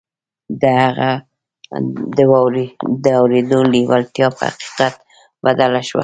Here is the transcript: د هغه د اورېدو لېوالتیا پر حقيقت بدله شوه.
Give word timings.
د 0.61 0.63
هغه 0.83 1.11
د 3.05 3.07
اورېدو 3.21 3.59
لېوالتیا 3.73 4.27
پر 4.37 4.43
حقيقت 4.51 4.95
بدله 5.45 5.81
شوه. 5.89 5.99